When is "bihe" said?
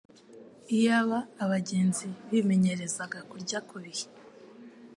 3.83-4.07